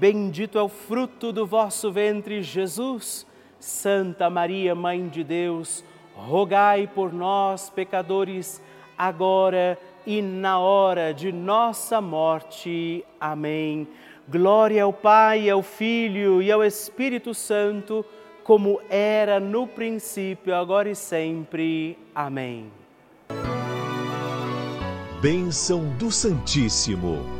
bendito 0.00 0.56
é 0.56 0.62
o 0.62 0.68
fruto 0.68 1.30
do 1.30 1.46
vosso 1.46 1.92
ventre, 1.92 2.42
Jesus. 2.42 3.26
Santa 3.58 4.30
Maria, 4.30 4.74
Mãe 4.74 5.06
de 5.06 5.22
Deus, 5.22 5.84
rogai 6.14 6.86
por 6.86 7.12
nós, 7.12 7.68
pecadores, 7.68 8.62
agora 8.96 9.78
e 10.06 10.22
na 10.22 10.58
hora 10.58 11.12
de 11.12 11.30
nossa 11.30 12.00
morte. 12.00 13.04
Amém. 13.20 13.86
Glória 14.26 14.82
ao 14.84 14.92
Pai, 14.94 15.50
ao 15.50 15.62
Filho 15.62 16.40
e 16.40 16.50
ao 16.50 16.64
Espírito 16.64 17.34
Santo, 17.34 18.02
como 18.42 18.80
era 18.88 19.38
no 19.38 19.66
princípio, 19.66 20.54
agora 20.54 20.88
e 20.88 20.96
sempre. 20.96 21.98
Amém. 22.14 22.72
Bênção 25.20 25.84
do 25.98 26.10
Santíssimo. 26.10 27.39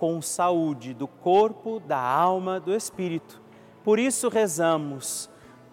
com 0.00 0.22
saúde 0.22 0.94
do 0.94 1.06
corpo, 1.06 1.78
da 1.78 2.00
alma, 2.00 2.58
do 2.58 2.74
espírito. 2.74 3.38
Por 3.84 3.98
isso 3.98 4.30
rezamos, 4.30 5.28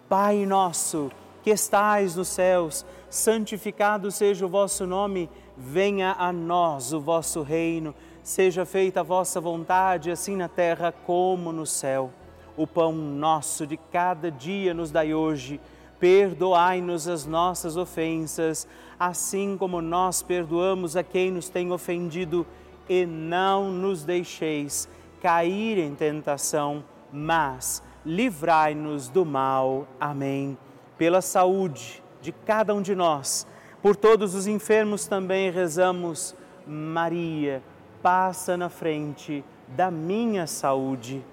Pai 0.06 0.44
nosso, 0.44 1.10
que 1.42 1.48
estais 1.48 2.14
nos 2.14 2.28
céus, 2.28 2.84
santificado 3.08 4.10
seja 4.10 4.44
o 4.44 4.48
vosso 4.48 4.86
nome, 4.86 5.30
venha 5.56 6.14
a 6.18 6.30
nós 6.30 6.92
o 6.92 7.00
vosso 7.00 7.40
reino, 7.40 7.94
seja 8.22 8.66
feita 8.66 9.00
a 9.00 9.02
vossa 9.02 9.40
vontade, 9.40 10.10
assim 10.10 10.36
na 10.36 10.46
terra 10.46 10.92
como 10.92 11.50
no 11.50 11.64
céu. 11.64 12.10
O 12.54 12.66
pão 12.66 12.92
nosso 12.92 13.66
de 13.66 13.78
cada 13.78 14.30
dia 14.30 14.74
nos 14.74 14.90
dai 14.90 15.14
hoje. 15.14 15.58
Perdoai-nos 15.98 17.08
as 17.08 17.24
nossas 17.24 17.78
ofensas, 17.78 18.68
assim 19.00 19.56
como 19.56 19.80
nós 19.80 20.22
perdoamos 20.22 20.96
a 20.96 21.02
quem 21.02 21.30
nos 21.30 21.48
tem 21.48 21.72
ofendido 21.72 22.46
e 22.88 23.04
não 23.06 23.70
nos 23.70 24.04
deixeis 24.04 24.88
cair 25.20 25.78
em 25.78 25.94
tentação, 25.94 26.84
mas 27.12 27.82
livrai-nos 28.04 29.08
do 29.08 29.24
mal. 29.24 29.86
Amém. 30.00 30.56
Pela 30.96 31.20
saúde 31.20 32.02
de 32.20 32.32
cada 32.32 32.74
um 32.74 32.82
de 32.82 32.94
nós. 32.94 33.46
Por 33.82 33.94
todos 33.94 34.34
os 34.34 34.46
enfermos 34.46 35.06
também 35.06 35.50
rezamos, 35.50 36.34
Maria, 36.66 37.62
passa 38.02 38.56
na 38.56 38.68
frente 38.68 39.44
da 39.68 39.90
minha 39.90 40.46
saúde. 40.46 41.24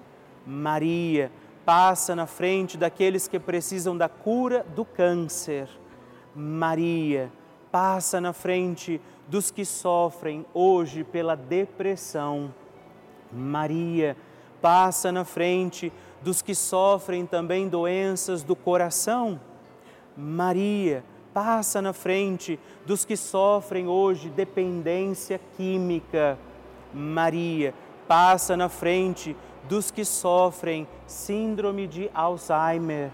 Maria, 0.46 1.32
passa 1.64 2.14
na 2.14 2.26
frente 2.26 2.78
daqueles 2.78 3.26
que 3.26 3.40
precisam 3.40 3.96
da 3.96 4.08
cura 4.08 4.64
do 4.74 4.84
câncer. 4.84 5.68
Maria, 6.34 7.32
passa 7.76 8.22
na 8.22 8.32
frente 8.32 8.98
dos 9.28 9.50
que 9.50 9.62
sofrem 9.62 10.46
hoje 10.54 11.04
pela 11.04 11.34
depressão. 11.36 12.54
Maria, 13.30 14.16
passa 14.62 15.12
na 15.12 15.26
frente 15.26 15.92
dos 16.22 16.40
que 16.40 16.54
sofrem 16.54 17.26
também 17.26 17.68
doenças 17.68 18.42
do 18.42 18.56
coração. 18.56 19.38
Maria, 20.16 21.04
passa 21.34 21.82
na 21.82 21.92
frente 21.92 22.58
dos 22.86 23.04
que 23.04 23.14
sofrem 23.14 23.86
hoje 23.86 24.30
dependência 24.30 25.38
química. 25.58 26.38
Maria, 26.94 27.74
passa 28.08 28.56
na 28.56 28.70
frente 28.70 29.36
dos 29.68 29.90
que 29.90 30.02
sofrem 30.02 30.88
síndrome 31.06 31.86
de 31.86 32.10
Alzheimer. 32.14 33.10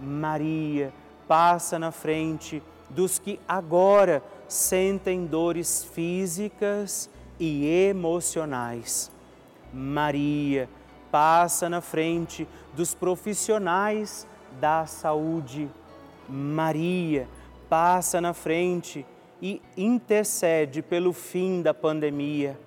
Maria, 0.00 0.90
passa 1.28 1.78
na 1.78 1.92
frente 1.92 2.62
dos 2.90 3.18
que 3.18 3.40
agora 3.46 4.22
sentem 4.48 5.26
dores 5.26 5.84
físicas 5.84 7.08
e 7.38 7.66
emocionais. 7.88 9.10
Maria, 9.72 10.68
passa 11.10 11.68
na 11.68 11.80
frente 11.80 12.46
dos 12.74 12.94
profissionais 12.94 14.26
da 14.60 14.86
saúde. 14.86 15.70
Maria, 16.28 17.28
passa 17.68 18.20
na 18.20 18.32
frente 18.32 19.06
e 19.40 19.62
intercede 19.76 20.82
pelo 20.82 21.12
fim 21.12 21.62
da 21.62 21.72
pandemia. 21.72 22.58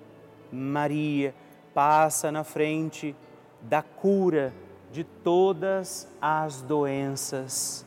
Maria, 0.50 1.34
passa 1.72 2.32
na 2.32 2.44
frente 2.44 3.14
da 3.60 3.82
cura 3.82 4.52
de 4.92 5.04
todas 5.04 6.08
as 6.20 6.62
doenças. 6.62 7.86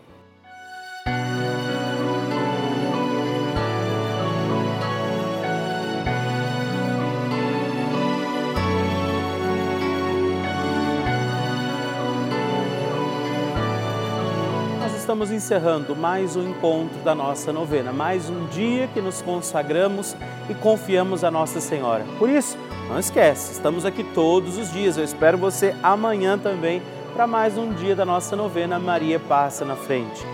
Estamos 15.21 15.43
encerrando 15.43 15.95
mais 15.95 16.35
um 16.35 16.49
encontro 16.49 16.97
da 17.03 17.13
nossa 17.13 17.53
novena, 17.53 17.93
mais 17.93 18.27
um 18.27 18.47
dia 18.47 18.87
que 18.87 18.99
nos 18.99 19.21
consagramos 19.21 20.15
e 20.49 20.55
confiamos 20.55 21.23
a 21.23 21.29
Nossa 21.29 21.61
Senhora. 21.61 22.03
Por 22.17 22.27
isso, 22.27 22.57
não 22.89 22.97
esquece, 22.97 23.51
estamos 23.51 23.85
aqui 23.85 24.03
todos 24.03 24.57
os 24.57 24.71
dias. 24.71 24.97
Eu 24.97 25.03
espero 25.03 25.37
você 25.37 25.75
amanhã 25.83 26.39
também 26.39 26.81
para 27.13 27.27
mais 27.27 27.55
um 27.55 27.71
dia 27.71 27.95
da 27.95 28.03
nossa 28.03 28.35
novena 28.35 28.79
Maria 28.79 29.19
Passa 29.19 29.63
na 29.63 29.75
Frente. 29.75 30.25